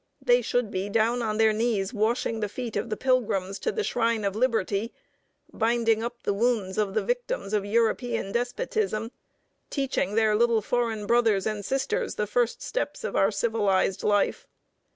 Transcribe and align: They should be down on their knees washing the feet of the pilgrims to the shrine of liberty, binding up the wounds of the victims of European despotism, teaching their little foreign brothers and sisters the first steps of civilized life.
They 0.19 0.41
should 0.41 0.71
be 0.71 0.89
down 0.89 1.21
on 1.21 1.37
their 1.37 1.53
knees 1.53 1.93
washing 1.93 2.39
the 2.39 2.49
feet 2.49 2.75
of 2.75 2.89
the 2.89 2.97
pilgrims 2.97 3.59
to 3.59 3.71
the 3.71 3.83
shrine 3.83 4.23
of 4.25 4.35
liberty, 4.35 4.95
binding 5.53 6.01
up 6.03 6.23
the 6.23 6.33
wounds 6.33 6.79
of 6.79 6.95
the 6.95 7.03
victims 7.03 7.53
of 7.53 7.65
European 7.67 8.31
despotism, 8.31 9.11
teaching 9.69 10.15
their 10.15 10.35
little 10.35 10.63
foreign 10.63 11.05
brothers 11.05 11.45
and 11.45 11.63
sisters 11.63 12.15
the 12.15 12.25
first 12.25 12.63
steps 12.63 13.03
of 13.03 13.35
civilized 13.35 14.01
life. 14.01 14.47